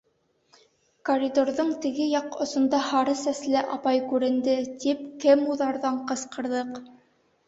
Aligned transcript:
Коридорҙың 1.09 1.67
теге 1.83 2.07
яҡ 2.13 2.37
осонда 2.45 2.79
һары 2.85 3.13
сәсле 3.19 3.61
апай 3.75 4.01
күренде.— 4.13 4.55
тип 4.85 5.05
кемуҙарҙан 5.25 6.01
ҡысҡырҙыҡ. 6.13 6.81